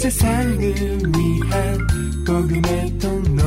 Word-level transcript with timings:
세상을 0.00 0.58
위한 0.58 1.78
복음의 2.26 2.98
통로. 2.98 3.42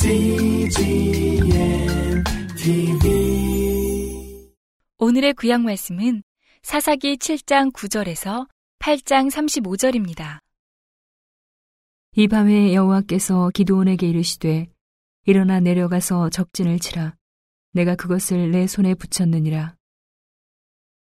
CGM 0.00 1.44
TV 2.56 4.48
오늘의 4.96 5.34
구약 5.34 5.60
말씀은 5.60 6.22
사사기 6.62 7.18
7장 7.18 7.70
9절에서 7.74 8.48
8장 8.78 9.30
35절입니다. 9.30 10.38
이 12.16 12.26
밤에 12.26 12.72
여호와께서 12.72 13.50
기도원에게 13.50 14.08
이르시되 14.08 14.68
일어나 15.26 15.60
내려가서 15.60 16.30
적진을 16.30 16.78
치라. 16.78 17.16
내가 17.72 17.96
그것을 17.96 18.50
내 18.50 18.66
손에 18.66 18.94
붙였느니라. 18.94 19.76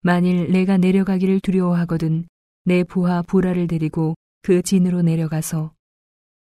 만일 0.01 0.51
내가 0.51 0.75
내려가기를 0.75 1.39
두려워하거든 1.39 2.27
내 2.65 2.85
부하 2.85 3.21
보라를 3.21 3.67
데리고 3.67 4.15
그 4.41 4.61
진으로 4.61 5.01
내려가서 5.01 5.73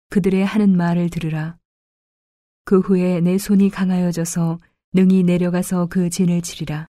그들의 0.09 0.45
하는 0.45 0.75
말을 0.75 1.09
들으라. 1.09 1.57
그 2.65 2.79
후에 2.79 3.21
내 3.21 3.37
손이 3.37 3.69
강하여져서 3.69 4.59
능히 4.93 5.23
내려가서 5.23 5.87
그 5.87 6.09
진을 6.09 6.41
치리라. 6.41 6.87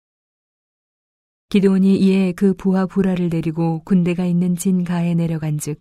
기도원이 1.48 1.96
이에 1.96 2.32
그 2.32 2.52
부하 2.52 2.84
보라를 2.84 3.30
데리고 3.30 3.82
군대가 3.84 4.26
있는 4.26 4.54
진 4.54 4.84
가에 4.84 5.14
내려간즉 5.14 5.80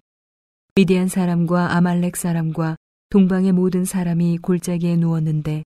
미디안 0.75 1.09
사람과 1.09 1.75
아말렉 1.75 2.15
사람과 2.15 2.77
동방의 3.09 3.51
모든 3.51 3.83
사람이 3.83 4.37
골짜기에 4.37 4.95
누웠는데 4.95 5.65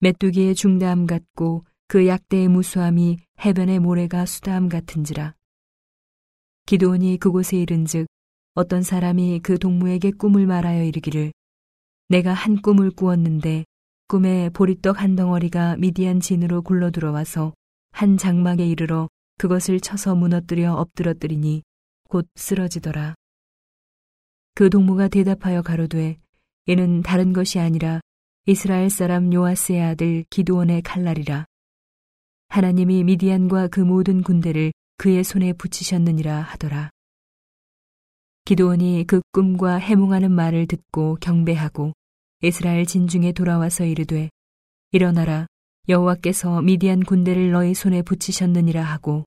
메뚜기의 0.00 0.56
중다함 0.56 1.06
같고 1.06 1.64
그 1.86 2.08
약대의 2.08 2.48
무수함이 2.48 3.18
해변의 3.44 3.78
모래가 3.78 4.26
수다함 4.26 4.68
같은지라. 4.68 5.37
기도원이 6.68 7.16
그곳에 7.16 7.56
이른즉 7.56 8.06
어떤 8.52 8.82
사람이 8.82 9.40
그 9.42 9.58
동무에게 9.58 10.10
꿈을 10.10 10.46
말하여 10.46 10.84
이르기를 10.84 11.32
내가 12.10 12.34
한 12.34 12.60
꿈을 12.60 12.90
꾸었는데 12.90 13.64
꿈에 14.06 14.50
보리떡 14.50 15.00
한 15.00 15.16
덩어리가 15.16 15.76
미디안 15.78 16.20
진으로 16.20 16.60
굴러 16.60 16.90
들어와서 16.90 17.54
한 17.92 18.18
장막에 18.18 18.66
이르러 18.66 19.08
그것을 19.38 19.80
쳐서 19.80 20.14
무너뜨려 20.14 20.74
엎드러뜨리니 20.74 21.62
곧 22.06 22.28
쓰러지더라. 22.34 23.14
그 24.54 24.68
동무가 24.68 25.08
대답하여 25.08 25.62
가로되 25.62 26.18
이는 26.66 27.00
다른 27.00 27.32
것이 27.32 27.58
아니라 27.58 28.00
이스라엘 28.44 28.90
사람 28.90 29.32
요아스의 29.32 29.80
아들 29.80 30.22
기도원의 30.28 30.82
칼날이라. 30.82 31.46
하나님이 32.48 33.04
미디안과 33.04 33.68
그 33.68 33.80
모든 33.80 34.22
군대를 34.22 34.72
그의 34.98 35.22
손에 35.22 35.52
붙이셨느니라 35.52 36.40
하더라. 36.40 36.90
기도원이 38.44 39.04
그 39.06 39.20
꿈과 39.30 39.76
해몽하는 39.76 40.32
말을 40.32 40.66
듣고 40.66 41.16
경배하고 41.20 41.92
이스라엘 42.42 42.84
진중에 42.84 43.30
돌아와서 43.30 43.84
이르되 43.84 44.28
일어나라 44.90 45.46
여호와께서 45.88 46.62
미디안 46.62 47.04
군대를 47.04 47.52
너희 47.52 47.74
손에 47.74 48.02
붙이셨느니라 48.02 48.82
하고 48.82 49.24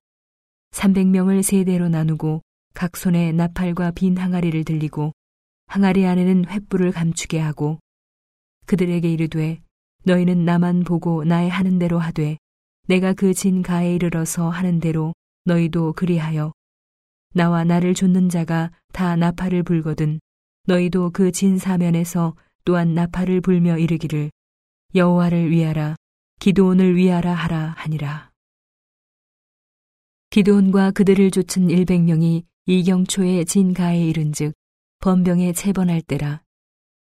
300명을 0.72 1.42
세대로 1.42 1.88
나누고 1.88 2.42
각 2.74 2.98
손에 2.98 3.32
나팔과 3.32 3.92
빈 3.92 4.18
항아리를 4.18 4.64
들리고 4.64 5.12
항아리 5.68 6.04
안에는 6.04 6.44
횃불을 6.44 6.92
감추게 6.92 7.40
하고 7.40 7.78
그들에게 8.66 9.10
이르되 9.10 9.62
너희는 10.04 10.44
나만 10.44 10.84
보고 10.84 11.24
나의 11.24 11.48
하는 11.48 11.78
대로 11.78 11.98
하되 11.98 12.36
내가 12.88 13.14
그 13.14 13.32
진 13.32 13.62
가에 13.62 13.94
이르러서 13.94 14.50
하는 14.50 14.78
대로 14.78 15.14
너희도 15.44 15.94
그리하여. 15.94 16.52
나와 17.34 17.64
나를 17.64 17.94
좇는 17.94 18.28
자가 18.28 18.70
다 18.92 19.16
나팔을 19.16 19.62
불거든. 19.62 20.20
너희도 20.66 21.10
그 21.10 21.32
진 21.32 21.58
사면에서 21.58 22.36
또한 22.64 22.94
나팔을 22.94 23.40
불며 23.40 23.78
이르기를. 23.78 24.30
여호와를 24.94 25.50
위하라. 25.50 25.96
기도원을 26.38 26.96
위하라 26.96 27.34
하라 27.34 27.74
하니라. 27.78 28.30
기도원과 30.30 30.92
그들을 30.92 31.30
쫓은 31.30 31.70
일백 31.70 32.02
명이 32.02 32.44
이경초의 32.66 33.44
진가에 33.44 34.06
이른즉 34.06 34.54
번병에 35.00 35.52
체번할 35.52 36.02
때라. 36.02 36.42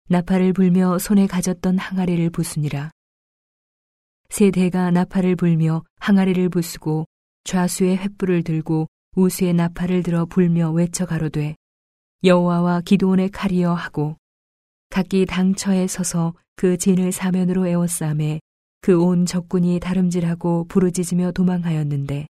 나팔을 0.08 0.54
불며 0.54 0.98
손에 1.00 1.28
가졌던 1.28 1.78
항아리를 1.78 2.30
부수니라. 2.30 2.92
세 4.30 4.52
대가 4.52 4.90
나팔을 4.92 5.36
불며 5.36 5.84
항아리를 5.98 6.50
부수고 6.50 7.06
좌수의 7.44 7.98
횃불을 7.98 8.46
들고 8.46 8.88
우수의 9.16 9.54
나팔을 9.54 10.04
들어 10.04 10.26
불며 10.26 10.72
외쳐 10.72 11.06
가로되 11.06 11.56
여호와와 12.24 12.82
기도원의 12.82 13.30
칼이여 13.30 13.74
하고 13.74 14.16
각기 14.90 15.26
당처에 15.26 15.88
서서 15.88 16.34
그 16.56 16.78
진을 16.78 17.12
사면으로 17.12 17.68
에워싸매 17.68 18.40
그 18.82 19.02
온 19.02 19.26
적군이 19.26 19.80
다름질하고 19.80 20.66
부르짖으며 20.68 21.32
도망하였는데 21.32 22.28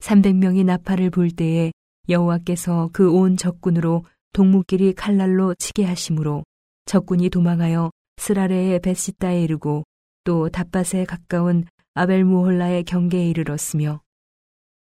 300명이 0.00 0.64
나팔을 0.64 1.10
불 1.10 1.30
때에 1.30 1.72
여호와께서 2.08 2.90
그 2.92 3.12
온 3.12 3.36
적군으로 3.36 4.04
동무끼리 4.32 4.94
칼날로 4.94 5.54
치게 5.54 5.84
하심으로 5.84 6.44
적군이 6.86 7.30
도망하여 7.30 7.90
스라레의 8.16 8.80
베시다에 8.80 9.42
이르고 9.42 9.84
또 10.24 10.48
답밭에 10.48 11.04
가까운 11.04 11.64
아벨무홀라의 12.00 12.84
경계에 12.84 13.28
이르렀으며 13.28 14.00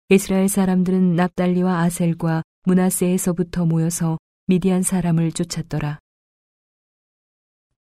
이스라엘 0.08 0.48
사람들은 0.48 1.16
납달리와 1.16 1.80
아셀과 1.80 2.44
문하세에서부터 2.64 3.66
모여서 3.66 4.18
미디안 4.46 4.82
사람을 4.82 5.32
쫓았더라. 5.32 5.98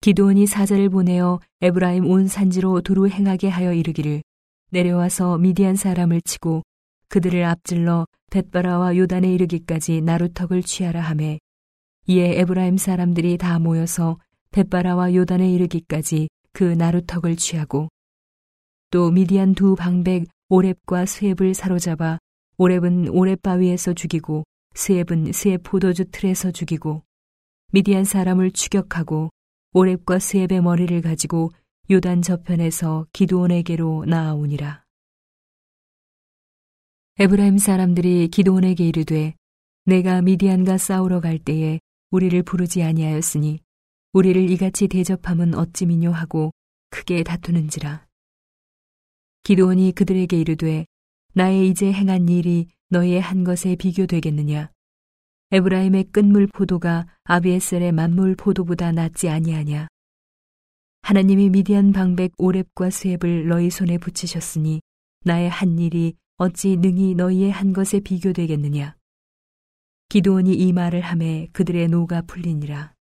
기드온이 0.02 0.46
사자를 0.46 0.88
보내어 0.88 1.40
에브라임 1.60 2.06
온 2.06 2.28
산지로 2.28 2.82
두루 2.82 3.08
행하게 3.08 3.48
하여 3.48 3.72
이르기를 3.72 4.22
내려와서 4.70 5.38
미디안 5.38 5.74
사람을 5.74 6.20
치고 6.20 6.62
그들을 7.08 7.42
앞질러 7.42 8.06
벳바라와 8.30 8.96
요단에 8.96 9.32
이르기까지 9.34 10.00
나루턱을 10.00 10.62
취하라 10.62 11.00
하매 11.00 11.40
이에 12.06 12.38
에브라임 12.38 12.76
사람들이 12.76 13.36
다 13.36 13.58
모여서 13.58 14.20
벳바라와 14.52 15.16
요단에 15.16 15.52
이르기까지 15.54 16.28
그 16.52 16.62
나루턱을 16.62 17.34
취하고 17.34 17.88
또 18.90 19.10
미디안 19.10 19.54
두 19.54 19.74
방백 19.74 20.28
오랩과 20.48 21.04
스앱을 21.04 21.52
사로잡아 21.52 22.18
오랩은 22.56 23.10
오랩 23.10 23.42
바위에서 23.42 23.92
죽이고 23.92 24.44
스앱은 24.74 25.32
스앱 25.32 25.62
포도주 25.62 26.06
틀에서 26.10 26.52
죽이고 26.52 27.02
미디안 27.70 28.04
사람을 28.04 28.50
추격하고 28.52 29.28
오랩과 29.74 30.18
스앱의 30.20 30.62
머리를 30.62 31.02
가지고 31.02 31.50
요단 31.90 32.22
저편에서 32.22 33.06
기도원에게로 33.12 34.06
나아오니라. 34.06 34.84
에브라임 37.18 37.58
사람들이 37.58 38.28
기도원에게 38.28 38.88
이르되 38.88 39.34
내가 39.84 40.22
미디안과 40.22 40.78
싸우러 40.78 41.20
갈 41.20 41.38
때에 41.38 41.78
우리를 42.10 42.42
부르지 42.42 42.82
아니하였으니 42.82 43.60
우리를 44.14 44.48
이같이 44.50 44.88
대접함은 44.88 45.54
어찌미뇨 45.54 46.10
하고 46.10 46.52
크게 46.88 47.22
다투는지라. 47.22 48.07
기도원이 49.48 49.92
그들에게 49.92 50.38
이르되 50.38 50.84
나의 51.32 51.70
이제 51.70 51.90
행한 51.90 52.28
일이 52.28 52.66
너희의 52.90 53.18
한 53.22 53.44
것에 53.44 53.76
비교되겠느냐. 53.76 54.70
에브라임의 55.52 56.10
끝물 56.12 56.46
포도가 56.46 57.06
아비에셀의 57.24 57.92
만물 57.92 58.36
포도보다 58.36 58.92
낫지 58.92 59.30
아니하냐. 59.30 59.88
하나님이 61.00 61.48
미디안 61.48 61.92
방백 61.92 62.36
오랩과 62.36 62.90
스앱을 62.90 63.48
너희 63.48 63.70
손에 63.70 63.96
붙이셨으니 63.96 64.82
나의 65.24 65.48
한 65.48 65.78
일이 65.78 66.14
어찌 66.36 66.76
능히 66.76 67.14
너희의 67.14 67.50
한 67.50 67.72
것에 67.72 68.00
비교되겠느냐. 68.00 68.96
기도원이 70.10 70.52
이 70.52 70.74
말을 70.74 71.00
함에 71.00 71.48
그들의 71.54 71.88
노가 71.88 72.20
풀리니라. 72.20 72.92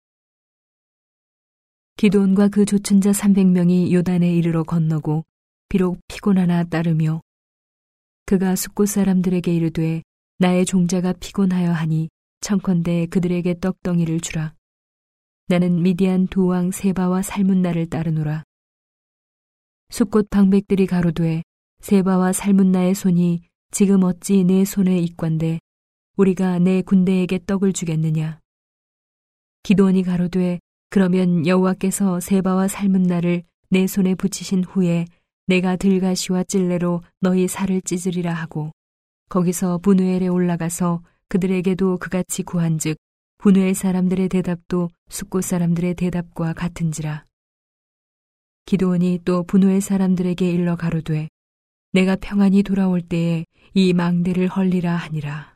기도원과 1.97 2.51
그 2.51 2.65
조춘 2.65 3.01
자 3.01 3.11
300명이 3.11 3.91
요단에 3.91 4.33
이르러 4.33 4.63
건너고 4.63 5.25
비록 5.69 5.99
피곤하나 6.09 6.65
따르며 6.65 7.23
그가 8.25 8.55
숫곳 8.55 8.87
사람들에게 8.89 9.53
이르되 9.53 10.03
나의 10.39 10.65
종자가 10.65 11.13
피곤하여 11.15 11.73
하니 11.73 12.09
청컨대 12.41 13.07
그들에게 13.07 13.59
떡덩이를 13.61 14.21
주라. 14.21 14.55
나는 15.49 15.83
미디안 15.83 16.29
도왕 16.29 16.71
세바와 16.71 17.23
삶은 17.23 17.63
나를 17.63 17.89
따르노라. 17.89 18.45
숫곳 19.91 20.29
방백들이 20.31 20.87
가로되 20.87 21.43
세바와 21.81 22.33
삶은 22.33 22.71
나의 22.73 22.95
손이 22.95 23.43
지금 23.71 24.05
어찌 24.05 24.45
내 24.45 24.65
손에 24.65 24.99
있관데 25.01 25.59
우리가 26.17 26.59
내 26.61 26.83
군대에게 26.83 27.41
떡을 27.45 27.73
주겠느냐. 27.73 28.41
기도원이 29.65 30.05
가로되 30.05 30.61
그러면 30.91 31.47
여호와께서 31.47 32.21
세바와 32.21 32.69
삶은 32.69 33.03
나를 33.03 33.43
내 33.69 33.87
손에 33.87 34.15
붙이신 34.15 34.65
후에 34.65 35.07
내가 35.47 35.77
들가시와 35.77 36.43
찔레로 36.45 37.03
너희 37.21 37.47
살을 37.47 37.81
찢으리라 37.83 38.33
하고 38.33 38.73
거기서 39.29 39.79
분우엘에 39.79 40.27
올라가서 40.27 41.03
그들에게도 41.29 41.99
그같이 41.99 42.43
구한즉 42.43 42.97
분회의 43.39 43.75
사람들의 43.75 44.29
대답도 44.29 44.91
숫곳 45.09 45.45
사람들의 45.45 45.95
대답과 45.95 46.53
같은지라. 46.53 47.25
기도원이 48.65 49.21
또 49.25 49.45
분노의 49.45 49.81
사람들에게 49.81 50.51
일러 50.51 50.75
가로되 50.75 51.29
내가 51.93 52.17
평안히 52.17 52.65
돌아올 52.65 53.01
때에 53.01 53.45
이 53.75 53.93
망대를 53.93 54.49
헐리라 54.49 54.97
하니라. 54.97 55.55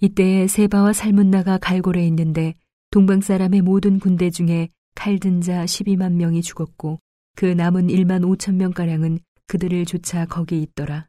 이때에 0.00 0.46
세바와 0.46 0.92
살문나가 0.92 1.56
갈골에 1.56 2.06
있는데 2.08 2.54
동방 2.90 3.22
사람의 3.22 3.62
모든 3.62 3.98
군대 3.98 4.28
중에 4.28 4.68
칼든 4.94 5.40
자 5.40 5.64
12만 5.64 6.12
명이 6.12 6.42
죽었고 6.42 7.00
그 7.34 7.44
남은 7.46 7.88
1만 7.88 8.22
5천 8.22 8.54
명가량은 8.54 9.18
그들을 9.46 9.84
조차 9.86 10.26
거기 10.26 10.62
있더라. 10.62 11.08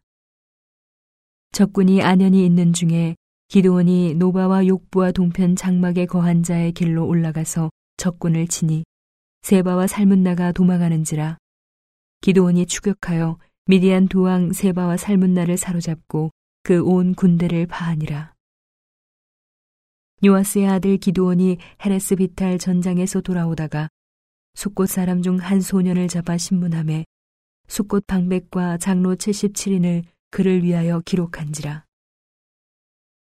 적군이 1.52 2.02
안연히 2.02 2.46
있는 2.46 2.74
중에 2.74 3.16
기도원이 3.48 4.16
노바와 4.16 4.68
욕부와 4.68 5.12
동편 5.12 5.56
장막에 5.56 6.06
거한 6.06 6.44
자의 6.44 6.72
길로 6.72 7.08
올라가서 7.08 7.70
적군을 7.98 8.48
치니 8.48 8.84
세바와 9.44 9.88
살문나가 9.88 10.52
도망하는지라 10.52 11.38
기도원이 12.22 12.66
추격하여 12.66 13.38
미디안 13.68 14.08
도왕 14.08 14.54
세바와 14.54 14.98
살문나를 14.98 15.58
사로잡고 15.58 16.32
그 16.64 16.82
온 16.84 17.14
군대를 17.14 17.68
파하니라. 17.68 18.34
요아스의 20.26 20.68
아들 20.68 20.98
기도원이 20.98 21.60
헤레스 21.86 22.16
비탈 22.16 22.58
전장에서 22.58 23.22
돌아오다가 23.22 23.88
숫꽃 24.56 24.90
사람 24.90 25.22
중 25.22 25.38
한 25.38 25.62
소년을 25.62 26.08
잡아 26.08 26.38
신문함에 26.38 27.06
숫꽃 27.68 28.08
방백과 28.08 28.78
장로 28.78 29.16
77인을 29.16 30.04
그를 30.32 30.64
위하여 30.64 31.02
기록한지라. 31.06 31.86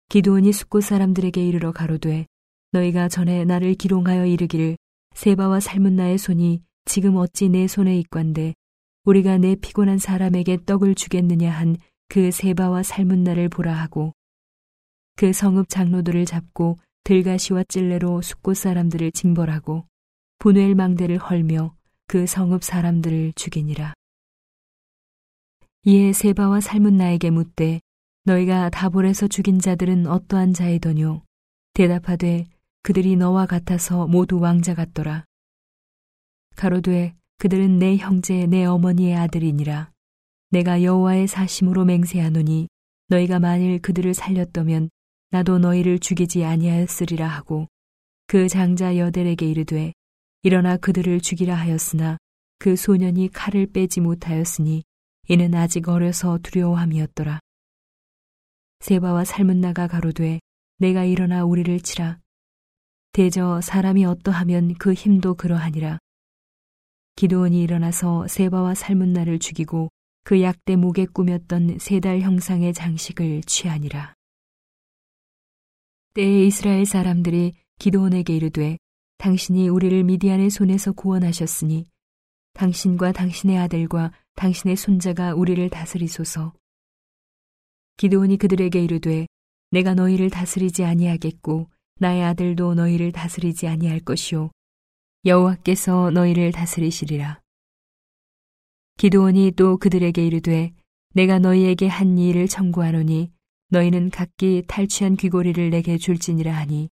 기도원이 0.09 0.53
숫꽃 0.53 0.83
사람들에게 0.83 1.45
이르러 1.45 1.71
가로되 1.71 2.25
너희가 2.71 3.09
전에 3.09 3.43
나를 3.43 3.73
기롱하여 3.75 4.25
이르기를 4.25 4.77
세바와 5.15 5.59
살문나의 5.59 6.17
손이 6.17 6.61
지금 6.85 7.17
어찌 7.17 7.49
내 7.49 7.67
손에 7.67 7.97
있관데 7.99 8.53
우리가 9.05 9.37
내 9.37 9.55
피곤한 9.55 9.97
사람에게 9.97 10.59
떡을 10.65 10.95
주겠느냐 10.95 11.51
한 11.51 11.75
그 12.07 12.31
세바와 12.31 12.83
살문나를 12.83 13.49
보라 13.49 13.73
하고 13.73 14.13
그 15.15 15.33
성읍 15.33 15.69
장로들을 15.69 16.25
잡고 16.25 16.77
들가시와 17.03 17.63
찔레로 17.67 18.21
숫꽃 18.21 18.57
사람들을 18.57 19.11
징벌하고 19.11 19.85
분웰 20.39 20.75
망대를 20.75 21.17
헐며 21.17 21.75
그 22.07 22.27
성읍 22.27 22.63
사람들을 22.63 23.33
죽이니라. 23.35 23.93
이에 25.83 26.13
세바와 26.13 26.61
살문나에게 26.61 27.29
묻되 27.29 27.79
너희가 28.23 28.69
다볼에서 28.69 29.27
죽인 29.27 29.59
자들은 29.59 30.07
어떠한 30.07 30.53
자이더뇨? 30.53 31.23
대답하되 31.73 32.45
그들이 32.81 33.15
너와 33.15 33.45
같아서 33.45 34.07
모두 34.07 34.39
왕자 34.39 34.73
같더라. 34.73 35.25
가로되 36.55 37.15
그들은 37.37 37.79
내 37.79 37.97
형제 37.97 38.45
내 38.45 38.65
어머니의 38.65 39.15
아들이니라. 39.15 39.91
내가 40.51 40.83
여호와의 40.83 41.27
사심으로 41.27 41.85
맹세하노니 41.85 42.67
너희가 43.09 43.39
만일 43.39 43.79
그들을 43.81 44.13
살렸더면 44.13 44.89
나도 45.31 45.59
너희를 45.59 45.99
죽이지 45.99 46.45
아니하였으리라 46.45 47.27
하고 47.27 47.67
그 48.27 48.47
장자 48.47 48.97
여델에게 48.97 49.49
이르되 49.49 49.93
일어나 50.45 50.77
그들을 50.77 51.21
죽이라 51.21 51.55
하였으나 51.55 52.19
그 52.59 52.75
소년이 52.75 53.29
칼을 53.29 53.65
빼지 53.65 53.99
못하였으니 53.99 54.83
이는 55.27 55.55
아직 55.55 55.89
어려서 55.89 56.37
두려워함이었더라. 56.43 57.39
세바와 58.81 59.25
살문나가 59.25 59.87
가로되 59.87 60.39
내가 60.77 61.03
일어나 61.03 61.43
우리를 61.45 61.79
치라 61.79 62.19
대저 63.11 63.59
사람이 63.61 64.05
어떠하면 64.05 64.75
그 64.75 64.93
힘도 64.93 65.33
그러하니라. 65.33 65.97
기도원이 67.15 67.59
일어나서 67.63 68.27
세바와 68.27 68.75
살문나를 68.75 69.39
죽이고 69.39 69.89
그 70.23 70.43
약대 70.43 70.75
목에 70.75 71.07
꾸몄던 71.07 71.79
세 71.79 71.99
달 71.99 72.21
형상의 72.21 72.71
장식을 72.71 73.41
취하니라. 73.47 74.13
때에 76.13 76.45
이스라엘 76.45 76.85
사람들이 76.85 77.53
기도원에게 77.79 78.35
이르되 78.35 78.77
당신이 79.17 79.69
우리를 79.69 80.03
미디안의 80.03 80.49
손에서 80.49 80.91
구원하셨으니 80.91 81.85
당신과 82.53 83.11
당신의 83.11 83.57
아들과 83.57 84.11
당신의 84.35 84.75
손자가 84.75 85.33
우리를 85.33 85.69
다스리소서. 85.69 86.53
기도원이 87.97 88.37
그들에게 88.37 88.81
이르되 88.83 89.27
내가 89.71 89.93
너희를 89.93 90.29
다스리지 90.29 90.83
아니하겠고 90.83 91.69
나의 91.99 92.23
아들도 92.23 92.75
너희를 92.75 93.11
다스리지 93.11 93.67
아니할 93.67 94.01
것이요 94.01 94.51
여호와께서 95.25 96.11
너희를 96.11 96.51
다스리시리라. 96.51 97.41
기도원이 98.97 99.51
또 99.51 99.77
그들에게 99.77 100.25
이르되 100.25 100.73
내가 101.13 101.39
너희에게 101.39 101.87
한 101.87 102.17
일을 102.17 102.47
청구하노니 102.47 103.31
너희는 103.69 104.09
각기 104.09 104.63
탈취한 104.67 105.15
귀고리를 105.15 105.69
내게 105.69 105.97
줄지니라 105.97 106.53
하니 106.55 106.89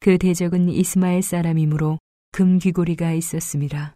그 0.00 0.18
대적은 0.18 0.68
이스마엘 0.68 1.22
사람이므로 1.22 1.98
금 2.32 2.58
귀고리가 2.58 3.12
있었습니다. 3.12 3.94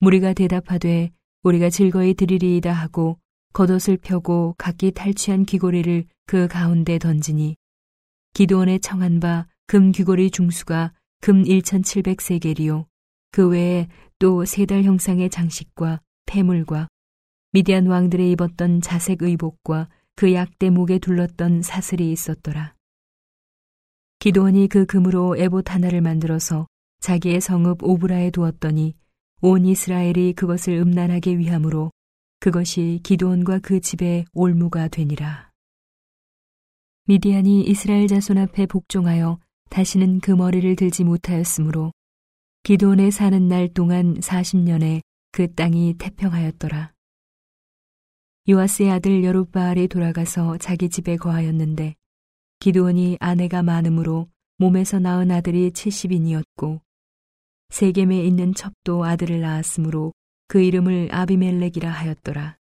무리가 0.00 0.32
대답하되 0.32 1.10
우리가 1.42 1.70
즐거이 1.70 2.14
드리리이다 2.14 2.72
하고 2.72 3.18
겉옷을 3.52 3.98
펴고 3.98 4.54
각기 4.58 4.90
탈취한 4.92 5.44
귀고리를 5.44 6.04
그 6.26 6.48
가운데 6.48 6.98
던지니 6.98 7.56
기도원에 8.34 8.78
청한 8.78 9.20
바 9.20 9.46
금 9.72 9.90
귀고리 9.90 10.30
중수가 10.30 10.92
금 11.22 11.44
1700세겔이요. 11.44 12.84
그 13.30 13.48
외에 13.48 13.88
또 14.18 14.42
세 14.42 14.66
달 14.66 14.82
형상의 14.82 15.30
장식과 15.30 16.02
폐물과 16.26 16.88
미디안 17.52 17.86
왕들의 17.86 18.30
입었던 18.32 18.82
자색 18.82 19.22
의복과 19.22 19.88
그 20.14 20.34
약대 20.34 20.68
목에 20.68 20.98
둘렀던 20.98 21.62
사슬이 21.62 22.12
있었더라. 22.12 22.74
기도원이 24.22 24.68
그 24.68 24.86
금으로 24.86 25.36
에봇 25.36 25.74
하나를 25.74 26.00
만들어서 26.00 26.68
자기의 27.00 27.40
성읍 27.40 27.82
오브라에 27.82 28.30
두었더니 28.30 28.94
온 29.40 29.64
이스라엘이 29.64 30.34
그것을 30.34 30.74
음란하게 30.74 31.38
위함으로 31.38 31.90
그것이 32.38 33.00
기도원과 33.02 33.58
그 33.58 33.80
집의 33.80 34.26
올무가 34.32 34.86
되니라. 34.86 35.50
미디안이 37.06 37.62
이스라엘 37.62 38.06
자손 38.06 38.38
앞에 38.38 38.66
복종하여 38.66 39.40
다시는 39.70 40.20
그 40.20 40.30
머리를 40.30 40.76
들지 40.76 41.02
못하였으므로 41.02 41.90
기도원에 42.62 43.10
사는 43.10 43.48
날 43.48 43.74
동안 43.74 44.20
40년에 44.20 45.00
그 45.32 45.52
땅이 45.52 45.96
태평하였더라. 45.98 46.92
요아스의 48.48 48.88
아들 48.88 49.24
여룻바알이 49.24 49.88
돌아가서 49.88 50.58
자기 50.58 50.88
집에 50.90 51.16
거하였는데 51.16 51.96
기도원이 52.62 53.16
아내가 53.18 53.64
많으므로 53.64 54.28
몸에서 54.58 55.00
낳은 55.00 55.32
아들이 55.32 55.72
70인이었고 55.72 56.80
세겜에 57.70 58.24
있는 58.24 58.54
첩도 58.54 59.04
아들을 59.04 59.40
낳았으므로 59.40 60.12
그 60.46 60.60
이름을 60.60 61.08
아비멜렉이라 61.10 61.90
하였더라. 61.90 62.56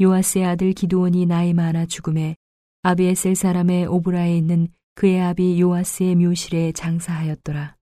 요아스의 0.00 0.44
아들 0.44 0.74
기도원이 0.74 1.26
나이 1.26 1.52
많아 1.54 1.86
죽음에 1.86 2.36
아비에셀 2.82 3.34
사람의 3.34 3.86
오브라에 3.86 4.38
있는 4.38 4.68
그의 4.94 5.20
아비 5.20 5.60
요아스의 5.60 6.14
묘실에 6.14 6.70
장사하였더라. 6.70 7.76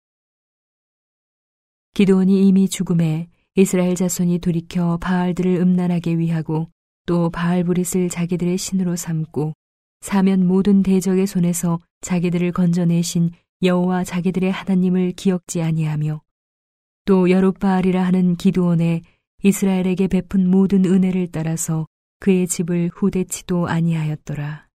기도원이 1.92 2.48
이미 2.48 2.70
죽음에 2.70 3.28
이스라엘 3.54 3.96
자손이 3.96 4.38
돌이켜 4.38 4.96
바알들을 4.96 5.56
음란하게 5.56 6.16
위하고 6.16 6.70
또 7.04 7.28
바알브릿을 7.28 8.08
자기들의 8.08 8.56
신으로 8.56 8.96
삼고 8.96 9.52
사면 10.00 10.46
모든 10.46 10.82
대적의 10.82 11.26
손에서 11.26 11.78
자기들을 12.00 12.52
건져내신 12.52 13.30
여호와 13.62 14.04
자기들의 14.04 14.50
하나님을 14.50 15.12
기억지 15.12 15.60
아니하며 15.60 16.22
또 17.04 17.30
여룻바알이라 17.30 18.02
하는 18.02 18.36
기도원에 18.36 19.02
이스라엘에게 19.42 20.08
베푼 20.08 20.50
모든 20.50 20.84
은혜를 20.84 21.28
따라서 21.32 21.86
그의 22.18 22.46
집을 22.46 22.90
후대치도 22.94 23.68
아니하였더라. 23.68 24.68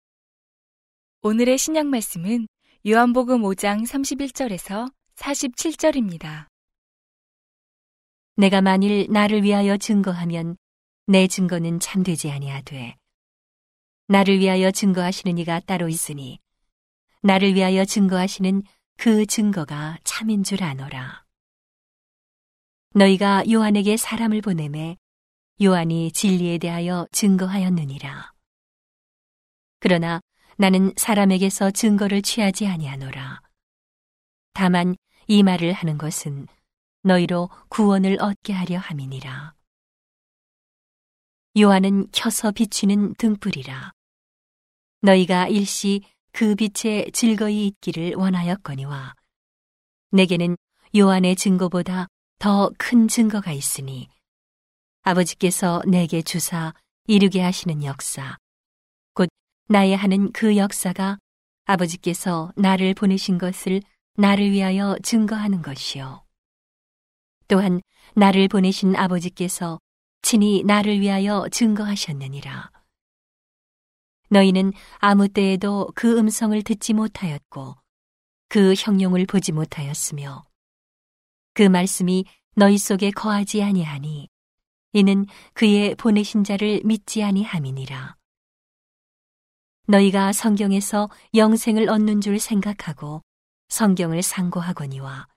오늘의 1.21 1.57
신약 1.57 1.87
말씀은 1.87 2.47
요한복음 2.87 3.41
5장 3.43 3.85
31절에서 3.85 4.91
47절입니다. 5.15 6.47
내가 8.35 8.61
만일 8.61 9.07
나를 9.09 9.43
위하여 9.43 9.77
증거하면 9.77 10.57
내 11.07 11.27
증거는 11.27 11.79
참되지 11.79 12.31
아니하되 12.31 12.95
나를 14.07 14.39
위하여 14.39 14.69
증거하시는 14.69 15.37
이가 15.37 15.61
따로 15.61 15.87
있으니 15.87 16.39
나를 17.21 17.55
위하여 17.55 17.85
증거하시는 17.85 18.63
그 18.97 19.25
증거가 19.25 19.97
참인 20.03 20.43
줄 20.43 20.63
아노라. 20.63 21.23
너희가 22.95 23.43
요한에게 23.49 23.97
사람을 23.97 24.41
보내매 24.41 24.97
요한이 25.61 26.11
진리에 26.11 26.57
대하여 26.57 27.07
증거하였느니라. 27.11 28.33
그러나 29.79 30.21
나는 30.57 30.93
사람에게서 30.97 31.71
증거를 31.71 32.21
취하지 32.21 32.67
아니하노라. 32.67 33.41
다만 34.53 34.95
이 35.27 35.43
말을 35.43 35.73
하는 35.73 35.97
것은 35.97 36.47
너희로 37.03 37.49
구원을 37.69 38.17
얻게 38.19 38.53
하려 38.53 38.77
함이니라. 38.79 39.53
요한은 41.55 42.07
켜서 42.11 42.51
비추는 42.51 43.13
등불이라. 43.15 43.91
너희가 45.01 45.47
일시 45.49 46.01
그 46.31 46.55
빛에 46.55 47.11
즐거이 47.13 47.67
있기를 47.67 48.15
원하였거니와 48.15 49.13
내게는 50.11 50.57
요한의 50.95 51.35
증거보다 51.35 52.07
더 52.39 52.71
큰 52.77 53.07
증거가 53.07 53.51
있으니 53.51 54.09
아버지께서 55.03 55.81
내게 55.87 56.21
주사 56.21 56.73
이루게 57.05 57.41
하시는 57.41 57.83
역사 57.83 58.37
곧 59.13 59.29
나의 59.69 59.95
하는 59.95 60.31
그 60.31 60.57
역사가 60.57 61.19
아버지께서 61.65 62.51
나를 62.55 62.95
보내신 62.95 63.37
것을 63.37 63.81
나를 64.15 64.51
위하여 64.51 64.97
증거하는 65.03 65.61
것이요 65.61 66.25
또한 67.47 67.81
나를 68.15 68.47
보내신 68.47 68.95
아버지께서 68.95 69.79
친히 70.23 70.63
나를 70.63 70.99
위하여 71.01 71.45
증거하셨느니라. 71.51 72.71
너희는 74.29 74.73
아무 74.97 75.27
때에도 75.27 75.91
그 75.93 76.17
음성을 76.17 76.59
듣지 76.63 76.93
못하였고 76.93 77.75
그 78.47 78.73
형용을 78.73 79.25
보지 79.27 79.51
못하였으며 79.51 80.43
그 81.53 81.63
말씀이 81.63 82.25
너희 82.55 82.77
속에 82.77 83.11
거하지 83.11 83.61
아니하니 83.61 84.29
이는 84.93 85.25
그의 85.53 85.95
보내신 85.95 86.43
자를 86.43 86.81
믿지 86.83 87.21
아니함이니라. 87.23 88.15
너희가 89.87 90.31
성경에서 90.31 91.09
영생을 91.35 91.89
얻는 91.89 92.21
줄 92.21 92.39
생각하고 92.39 93.21
성경을 93.67 94.23
상고하거니와 94.23 95.27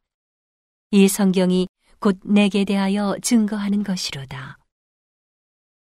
이 0.92 1.08
성경이 1.08 1.66
곧 1.98 2.20
내게 2.24 2.64
대하여 2.64 3.16
증거하는 3.22 3.82
것이로다. 3.82 4.58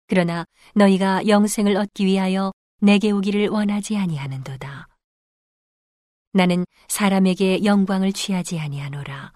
그러나 0.08 0.46
너희가 0.74 1.28
영생을 1.28 1.76
얻기 1.76 2.06
위하여 2.06 2.50
내게 2.80 3.10
오기를 3.10 3.48
원하지 3.48 3.96
아니하는도다. 3.96 4.88
나는 6.32 6.64
사람에게 6.88 7.64
영광을 7.64 8.12
취하지 8.12 8.58
아니하노라. 8.58 9.32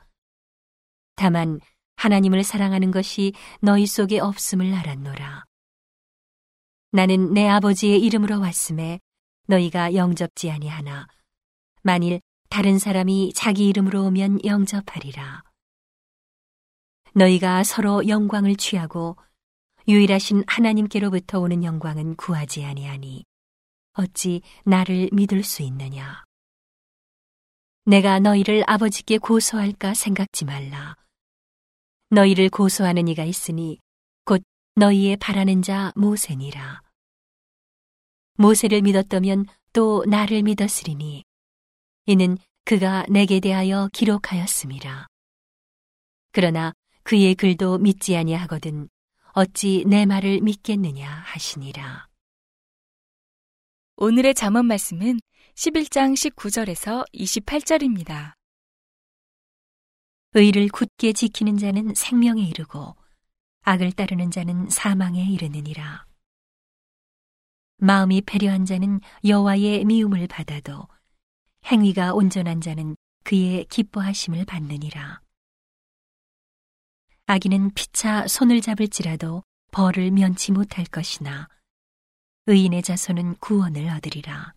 다만 1.15 1.61
하나님을 1.97 2.43
사랑하는 2.43 2.91
것이 2.91 3.33
너희 3.61 3.87
속에 3.87 4.19
없음을 4.19 4.73
알았노라. 4.75 5.45
나는 6.91 7.33
내 7.33 7.47
아버지의 7.49 8.01
이름으로 8.01 8.41
왔음에 8.41 8.99
너희가 9.47 9.95
영접지 9.95 10.51
아니하나 10.51 11.07
만일 11.83 12.21
다른 12.49 12.79
사람이 12.79 13.33
자기 13.35 13.69
이름으로 13.69 14.05
오면 14.05 14.45
영접하리라. 14.45 15.43
너희가 17.15 17.63
서로 17.65 18.09
영광을 18.09 18.57
취하고 18.57 19.17
유일하신 19.89 20.45
하나님께로부터 20.47 21.41
오는 21.41 21.65
영광은 21.65 22.17
구하지 22.17 22.65
아니하니 22.65 23.25
어찌 23.95 24.43
나를 24.65 25.11
믿을 25.13 25.43
수 25.43 25.63
있느냐? 25.63 26.25
내가 27.85 28.21
너희를 28.21 28.63
아버지께 28.67 29.19
고소할까 29.19 29.95
생각지 29.95 30.45
말라. 30.45 30.95
너희를 32.11 32.49
고소하는 32.49 33.09
이가 33.09 33.25
있으니 33.25 33.79
곧 34.25 34.43
너희의 34.77 35.17
바라는 35.17 35.63
자 35.63 35.93
모세니라. 35.97 36.83
모세를 38.35 38.83
믿었다면 38.83 39.47
또 39.73 40.05
나를 40.07 40.43
믿었으리니 40.43 41.25
이는 42.07 42.39
그가 42.65 43.05
내게 43.09 43.41
대하여 43.41 43.89
기록하였음이라. 43.93 45.07
그러나 46.31 46.73
그의 47.03 47.35
글도 47.35 47.79
믿지 47.79 48.17
아니하거든 48.17 48.89
어찌 49.35 49.85
내 49.87 50.05
말을 50.05 50.43
믿겠느냐 50.43 51.09
하시니라. 51.09 52.07
오늘의 53.97 54.35
잠언 54.35 54.67
말씀은 54.67 55.21
11장 55.55 56.13
19절에서 56.13 57.07
28절입니다. 57.15 58.35
의를 60.35 60.69
굳게 60.69 61.15
지키는 61.15 61.57
자는 61.57 61.95
생명에 61.95 62.43
이르고 62.43 62.95
악을 63.63 63.93
따르는 63.93 64.31
자는 64.31 64.69
사망에 64.69 65.25
이르느니라. 65.25 66.05
마음이 67.79 68.21
배려한 68.23 68.67
자는 68.67 69.01
여호와의 69.25 69.87
미움을 69.87 70.27
받아도 70.29 70.89
행위가 71.65 72.13
온전한 72.13 72.61
자는 72.61 72.97
그의 73.25 73.65
기뻐하심을 73.65 74.45
받느니라. 74.45 75.22
아기는 77.33 77.71
피차 77.73 78.29
손을 78.29 78.61
잡을지라도 78.61 79.43
벌을 79.71 80.11
면치 80.11 80.53
못할 80.53 80.85
것이나 80.85 81.49
의인의 82.45 82.83
자손은 82.83 83.37
구원을 83.37 83.89
얻으리라. 83.89 84.53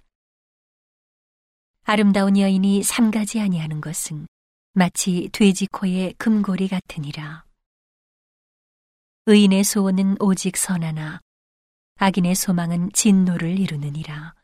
아름다운 1.84 2.38
여인이 2.38 2.84
삼가지 2.84 3.39
아니하는 3.39 3.79
것은 3.79 4.27
마치 4.74 5.29
돼지 5.32 5.67
코의 5.67 6.15
금고리 6.17 6.67
같으니라. 6.67 7.46
의인의 9.27 9.63
소원은 9.63 10.17
오직 10.20 10.58
선하나 10.58 11.22
악인의 11.96 12.36
소망은 12.36 12.91
진노를 12.91 13.58
이루느니라. 13.58 14.36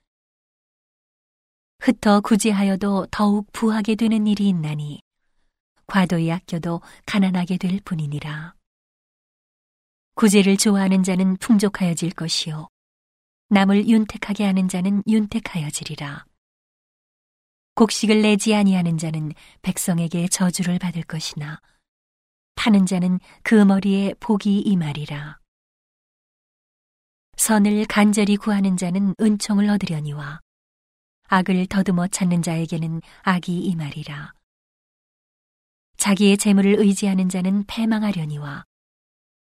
흩어 1.81 2.21
구제하여도 2.21 3.07
더욱 3.11 3.51
부하게 3.51 3.95
되는 3.95 4.25
일이 4.25 4.47
있나니 4.47 5.01
과도히 5.91 6.31
아껴도 6.31 6.81
가난하게 7.05 7.57
될 7.57 7.81
뿐이니라. 7.83 8.55
구제를 10.15 10.55
좋아하는 10.55 11.03
자는 11.03 11.35
풍족하여질 11.35 12.11
것이요. 12.11 12.69
남을 13.49 13.89
윤택하게 13.89 14.45
하는 14.45 14.69
자는 14.69 15.03
윤택하여지리라. 15.05 16.25
곡식을 17.75 18.21
내지 18.21 18.55
아니하는 18.55 18.97
자는 18.97 19.33
백성에게 19.63 20.29
저주를 20.29 20.79
받을 20.79 21.03
것이나 21.03 21.59
파는 22.55 22.85
자는 22.85 23.19
그 23.43 23.55
머리에 23.55 24.13
복이 24.21 24.61
임하리라. 24.61 25.39
선을 27.35 27.85
간절히 27.87 28.37
구하는 28.37 28.77
자는 28.77 29.13
은총을 29.19 29.69
얻으려니와 29.69 30.39
악을 31.27 31.67
더듬어 31.67 32.07
찾는 32.07 32.43
자에게는 32.43 33.01
악이 33.23 33.59
임하리라. 33.59 34.33
자기의 36.01 36.37
재물을 36.37 36.79
의지하는 36.79 37.29
자는 37.29 37.63
패망하려니와 37.67 38.65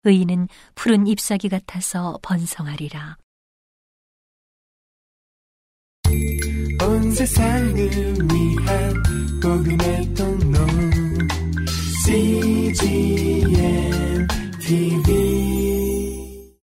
의인은 0.04 0.48
푸른 0.74 1.06
잎사귀 1.06 1.48
같아서 1.48 2.18
번성하리라. 2.20 3.16
온 6.82 7.12
세상을 7.12 7.74
위한 7.74 9.02
복음의 9.42 10.14
통로 10.14 10.58
CGM 12.04 13.48
TV 14.60 15.69